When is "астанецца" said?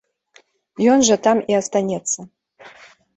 1.61-2.21